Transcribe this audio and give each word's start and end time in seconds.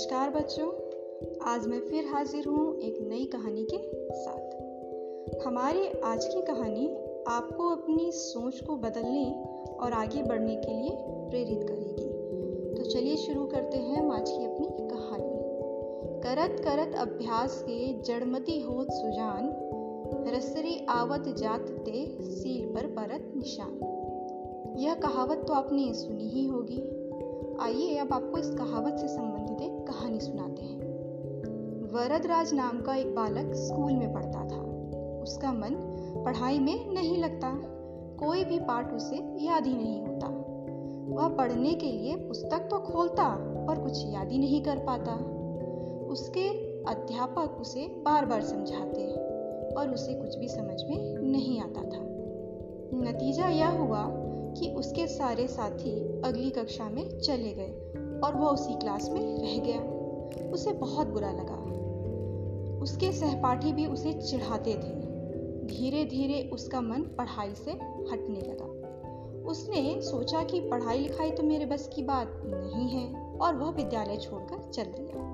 बच्चों। 0.00 0.70
आज 1.42 1.66
मैं 1.66 1.80
फिर 1.80 2.04
हाजिर 2.06 2.46
हूँ 2.46 2.78
एक 2.78 2.98
नई 3.00 3.24
कहानी 3.24 3.66
के 3.74 3.78
साथ। 4.14 5.46
हमारी 5.46 5.88
आज 6.04 6.24
की 6.24 6.42
कहानी 6.42 6.96
आपको 7.28 7.68
अपनी 7.68 8.12
सोच 8.12 8.60
को 8.60 8.76
बदलने 8.76 9.44
और 9.80 9.92
आगे 9.92 10.22
बढ़ने 10.22 10.56
के 10.56 10.82
लिए 10.82 10.90
प्रेरित 11.00 11.68
करेगी। 11.68 12.08
तो 12.74 12.90
चलिए 12.90 13.16
शुरू 13.16 13.46
करते 13.46 13.78
हैं 13.78 14.10
आज 14.10 14.30
की 14.30 14.44
अपनी 14.44 14.68
कहानी। 14.88 15.36
करत 16.20 16.60
करत 16.60 16.94
अभ्यास 16.98 17.62
के 17.62 18.02
जड़मती 18.02 18.60
होत 18.60 18.86
सुजान, 18.90 19.52
रसरी 20.36 20.86
आवत 20.88 21.24
जात 21.28 21.60
ते 21.60 22.18
सील 22.22 22.74
पर 22.74 22.86
परत 22.86 23.32
निशान। 23.36 23.74
यह 24.78 24.94
कहावत 24.94 25.44
तो 25.48 25.52
आपने 25.52 25.94
सुनी 25.94 26.28
ही 26.28 26.46
होगी। 26.46 27.07
आइए 27.60 27.96
अब 27.96 28.12
आपको 28.12 28.38
इस 28.38 28.50
कहावत 28.50 28.96
से 28.98 29.08
संबंधित 29.08 29.62
एक 29.62 29.86
कहानी 29.86 30.20
सुनाते 30.20 30.62
हैं। 30.62 30.78
वरदराज 31.92 32.54
नाम 32.54 32.80
का 32.80 32.94
एक 32.94 33.14
बालक 33.14 33.54
स्कूल 33.54 33.92
में 33.92 34.12
पढ़ता 34.12 34.44
था। 34.44 34.60
उसका 35.22 35.52
मन 35.52 35.74
पढ़ाई 36.24 36.58
में 36.58 36.92
नहीं 36.92 37.18
लगता। 37.18 37.50
कोई 38.26 38.44
भी 38.44 38.58
पाठ 38.58 38.92
उसे 38.92 39.16
याद 39.44 39.66
ही 39.66 39.74
नहीं 39.74 40.06
होता। 40.06 40.26
वह 41.14 41.28
पढ़ने 41.28 41.74
के 41.74 41.86
लिए 41.86 42.16
पुस्तक 42.16 42.58
तो 42.58 42.78
खोलता, 42.78 43.28
पर 43.68 43.82
कुछ 43.82 44.06
याद 44.06 44.32
ही 44.32 44.38
नहीं 44.38 44.62
कर 44.62 44.78
पाता। 44.78 45.14
उसके 46.06 46.48
अध्यापक 46.84 47.60
उसे 47.60 47.80
बार 47.80 48.26
बार 48.26 48.42
समझाते 48.42 49.06
और 49.74 49.90
उसे 49.94 50.14
कुछ 50.14 50.38
भी 50.38 50.48
समझ 50.48 50.82
में 50.90 51.18
नहीं 51.18 51.60
आता 51.60 51.80
था। 51.80 52.04
नतीजा 52.98 53.48
यह 53.48 53.68
हुआ 53.68 54.04
कि 54.58 54.70
उसके 54.70 55.06
सारे 55.06 55.46
साथी 55.46 56.22
अगली 56.24 56.50
कक्षा 56.50 56.88
में 56.90 57.18
चले 57.18 57.52
गए 57.54 57.72
और 58.24 58.34
वह 58.34 58.48
उसी 58.48 58.74
क्लास 58.74 59.08
में 59.10 59.20
रह 59.20 59.58
गया। 59.58 59.80
उसे 60.50 60.72
बहुत 60.72 61.06
बुरा 61.06 61.30
लगा। 61.30 61.56
उसके 62.82 63.12
सहपाठी 63.12 63.72
भी 63.72 63.86
उसे 63.86 64.12
चिढ़ाते 64.12 64.74
थे। 64.74 64.96
धीरे 65.66 66.04
धीरे 66.04 66.50
उसका 66.52 66.80
मन 66.80 67.02
पढ़ाई 67.18 67.54
से 67.54 67.70
हटने 68.12 68.40
लगा। 68.40 68.64
उसने 69.48 70.02
सोचा 70.02 70.42
कि 70.42 70.60
पढ़ाई 70.60 70.98
लिखाई 70.98 71.30
तो 71.30 71.42
मेरे 71.42 71.66
बस 71.66 71.90
की 71.94 72.02
बात 72.02 72.42
नहीं 72.46 72.88
है 72.88 73.36
और 73.38 73.54
वह 73.54 73.70
विद्यालय 73.70 74.16
छोड़कर 74.16 74.70
चल 74.70 74.84
दिया। 74.84 75.26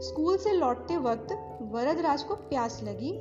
स्कूल 0.00 0.36
से 0.36 0.52
लौटते 0.52 0.96
वक्त 0.96 1.32
वरदराज 1.62 2.22
को 2.22 2.34
प्यास 2.34 2.80
लगी 2.82 3.12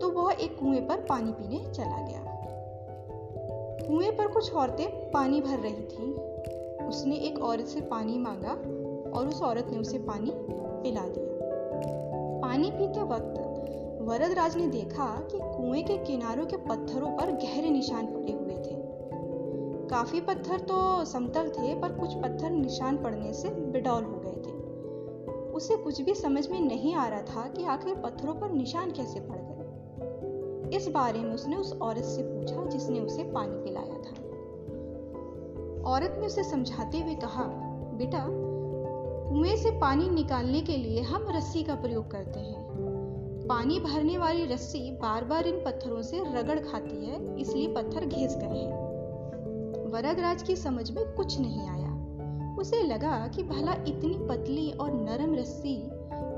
तो 0.00 0.10
वह 0.10 0.32
एक 0.32 0.58
कुएँ 0.58 0.80
पर 0.80 1.00
पानी 1.00 1.32
पीने 1.32 1.72
चला 1.72 2.00
गया। 2.08 2.33
कुएँ 3.88 4.10
पर 4.10 4.26
कुछ 4.26 4.52
औरतें 4.52 5.10
पानी 5.10 5.40
भर 5.40 5.58
रही 5.58 5.82
थी। 5.82 6.12
उसने 6.88 7.16
एक 7.16 7.38
औरत 7.38 7.66
से 7.66 7.80
पानी 7.80 8.18
मांगा 8.18 8.52
और 9.18 9.28
उस 9.28 9.42
औरत 9.42 9.66
ने 9.70 9.78
उसे 9.78 9.98
पानी 9.98 10.30
पिला 10.34 11.00
दिया। 11.00 11.24
पानी 12.42 12.70
पीते 12.70 13.02
वक्त 13.02 13.40
वरदराज 14.02 14.56
ने 14.56 14.66
देखा 14.66 15.06
कि 15.32 15.38
कुएँ 15.42 15.82
के 15.82 15.96
किनारों 15.96 16.46
के 16.46 16.56
पत्थरों 16.56 17.08
पर 17.08 17.30
गहरे 17.30 17.70
निशान 17.70 18.06
पड़े 18.06 18.32
हुए 18.32 18.54
थे। 18.54 18.84
काफ़ी 19.88 20.20
पत्थर 20.20 20.60
तो 20.60 21.04
समतल 21.04 21.48
थे, 21.48 21.80
पर 21.80 21.92
कुछ 21.92 22.14
पत्थर 22.14 22.50
निशान 22.50 22.96
पड़ने 22.96 23.32
से 23.32 23.48
बिडौल 23.48 24.04
हो 24.04 24.20
गए 24.24 24.32
थे। 24.32 24.54
उसे 25.52 25.76
कुछ 25.76 26.00
भी 26.00 26.14
समझ 26.14 26.48
में 26.48 26.60
नहीं 26.60 26.94
आ 26.94 27.08
रहा 27.08 27.22
था 27.22 27.48
कि 27.48 27.64
आखिर 27.64 27.94
पत्थरों 27.94 28.34
पर 28.34 28.50
निशान 28.50 28.90
कैसे 28.90 29.20
पड़ 29.20 29.38
गए। 29.38 29.53
इस 30.74 30.88
बारे 30.88 31.20
में 31.20 31.34
उसने 31.34 31.56
उस 31.56 31.72
औरत 31.72 32.04
से 32.04 32.22
पूछा 32.22 32.66
जिसने 32.66 33.00
उसे 33.00 33.22
पानी 33.24 33.64
पिलाया 33.64 33.94
था। 33.94 34.24
औरत 35.90 36.16
ने 36.20 36.26
उसे 36.26 36.44
समझाते 36.44 36.98
हुए 36.98 37.14
कहा, 37.14 37.44
बेटा, 37.94 38.26
कुएँ 39.30 39.56
से 39.56 39.70
पानी 39.70 40.10
निकालने 40.10 40.60
के 40.60 40.76
लिए 40.76 41.00
हम 41.00 41.26
रस्सी 41.30 41.62
का 41.62 41.74
प्रयोग 41.74 42.10
करते 42.10 42.40
हैं। 42.40 42.64
पानी 43.48 43.80
भरने 43.80 44.18
वाली 44.18 44.44
रस्सी 44.44 44.90
बार 44.90 45.24
बार 45.24 45.46
इन 45.46 45.64
पत्थरों 45.64 46.02
से 46.02 46.20
रगड़ 46.20 46.58
खाती 46.60 47.06
है, 47.06 47.40
इसलिए 47.40 47.68
पत्थर 47.68 48.04
घिस 48.04 48.36
गए 48.36 48.46
हैं। 48.46 48.84
वरदराज 49.90 50.42
की 50.42 50.56
समझ 50.56 50.90
में 50.90 51.12
कुछ 51.12 51.40
नहीं 51.40 51.68
आया। 51.68 51.84
उसे 52.58 52.82
लगा 52.82 53.28
कि 53.28 53.42
भला 53.42 53.72
इतनी 53.72 54.18
पतली 54.28 54.70
और 54.70 54.92
नरम 54.92 55.34
रस्सी 55.34 55.74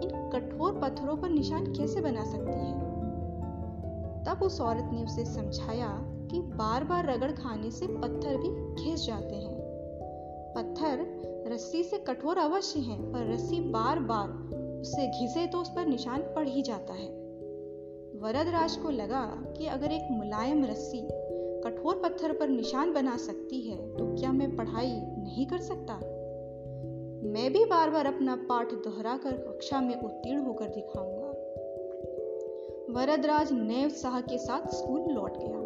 इन 0.02 0.30
कठोर 0.32 0.72
पत्थरों 0.72 1.16
पर 1.16 1.28
निशान 1.28 1.66
कैसे 1.66 2.00
बना 2.00 2.24
सकती 2.24 2.52
है? 2.52 2.95
तब 4.26 4.42
उस 4.42 4.60
औरत 4.60 4.90
ने 4.92 5.04
उसे 5.04 5.24
समझाया 5.24 5.88
कि 6.30 6.40
बार 6.56 6.84
बार 6.84 7.10
रगड़ 7.10 7.32
खाने 7.32 7.70
से 7.70 7.86
पत्थर 7.86 8.36
भी 8.36 8.84
घिस 8.84 9.06
जाते 9.06 9.34
हैं। 9.34 9.54
पत्थर 10.56 11.04
रस्सी 11.52 11.82
से 11.84 11.98
कठोर 11.98 12.38
अवश्य 12.38 12.80
हैं, 12.80 13.00
पर 13.12 13.32
रस्सी 13.32 13.60
बार 13.70 13.98
बार 13.98 14.28
उससे 14.80 15.06
घिसे 15.06 15.46
तो 15.46 15.58
उस 15.58 15.68
पर 15.68 15.86
निशान 15.86 16.22
पड़ 16.34 16.48
ही 16.48 16.62
जाता 16.62 16.94
है। 16.94 17.08
वरदराज 18.22 18.76
को 18.76 18.90
लगा 18.90 19.22
कि 19.56 19.66
अगर 19.66 19.92
एक 19.92 20.08
मुलायम 20.10 20.64
रस्सी 20.64 21.00
कठोर 21.64 22.00
पत्थर 22.04 22.32
पर 22.32 22.48
निशान 22.48 22.92
बना 22.92 23.16
सकती 23.16 23.60
है 23.60 23.76
तो 23.96 24.06
क्या 24.16 24.32
मैं 24.32 24.54
पढ़ाई 24.56 24.92
नहीं 24.92 25.46
कर 25.46 25.60
सकता? 25.60 25.94
मैं 27.26 27.52
भी 27.52 27.64
बार 27.64 27.90
बार 27.90 28.06
अपना 28.06 28.36
पाठ 28.48 28.72
दोहरा 28.74 29.16
कर 29.16 29.32
कक्षा 29.32 29.80
में 29.80 29.94
उत्तीर्ण 29.94 30.44
होकर 30.46 30.68
दिखाऊँगा। 30.68 31.25
वरदराज 32.90 33.48
नए 33.52 33.84
उत्साह 33.84 34.20
के 34.20 34.36
साथ 34.38 34.66
स्कूल 34.68 35.12
लौट 35.12 35.36
गया। 35.38 35.58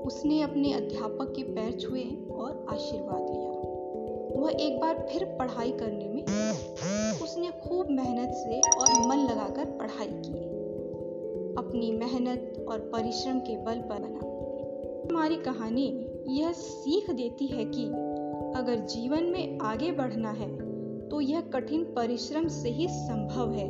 उसने 0.00 0.40
अपने 0.42 0.72
अध्यापक 0.72 1.32
के 1.36 1.42
पैर 1.42 1.72
छुए 1.72 2.04
और 2.32 2.66
आशीर्वाद 2.70 3.20
लिया। 3.30 3.50
वह 4.40 4.50
एक 4.60 4.80
बार 4.80 5.06
फिर 5.10 5.24
पढ़ाई 5.24 5.72
करने 5.72 6.08
में 6.08 6.22
उसने 7.22 7.50
खूब 7.60 7.90
मेहनत 7.90 8.32
से 8.34 8.60
और 8.60 9.06
मन 9.08 9.16
लगाकर 9.16 9.64
पढ़ाई 9.64 10.08
की। 10.08 10.38
अपनी 11.58 11.90
मेहनत 11.92 12.66
और 12.68 12.78
परिश्रम 12.78 13.40
के 13.40 13.56
बल 13.56 13.80
पर 13.80 13.98
बना। 13.98 14.18
हमारी 15.10 15.36
कहानी 15.36 15.86
यह 16.28 16.52
सीख 16.52 17.10
देती 17.10 17.46
है 17.46 17.64
कि 17.64 17.84
अगर 18.60 18.86
जीवन 18.86 19.24
में 19.24 19.58
आगे 19.58 19.92
बढ़ना 19.92 20.30
है 20.30 20.50
तो 21.08 21.20
यह 21.20 21.40
कठिन 21.40 21.84
परिश्रम 21.84 22.48
से 22.48 22.70
ही 22.70 22.88
संभव 22.88 23.52
है। 23.52 23.68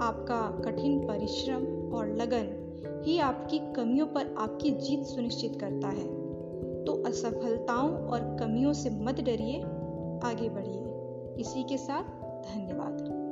आपका 0.00 0.40
कठिन 0.64 0.98
परिश्रम 1.06 1.75
और 1.92 2.08
लगन 2.08 2.62
ही 3.04 3.18
आपकी 3.18 3.58
कमियों 3.58 4.06
पर 4.06 4.34
आपकी 4.38 4.70
जीत 4.70 5.02
सुनिश्चित 5.04 5.60
करता 5.60 5.88
है। 5.88 6.26
तो 6.84 7.02
असफलताओं 7.06 7.90
और 7.90 8.36
कमियों 8.40 8.72
से 8.72 8.90
मत 8.90 9.20
डरिए, 9.20 9.62
आगे 10.28 10.48
बढ़िए। 10.48 10.82
इसी 11.40 11.62
के 11.62 11.76
साथ 11.76 12.02
धन्यवाद। 12.42 13.25